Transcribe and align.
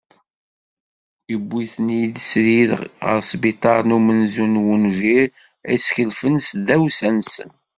Uwin-ten 1.33 2.13
srid 2.29 2.71
ɣer 3.05 3.17
sbiṭar 3.29 3.79
n 3.85 3.95
umenzu 3.97 4.45
n 4.47 4.61
wunbir 4.63 5.27
ad 5.71 5.77
skelfen 5.85 6.35
s 6.41 6.47
tdawsa-nsen. 6.55 7.51